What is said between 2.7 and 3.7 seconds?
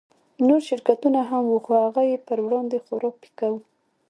خورا پيکه وو.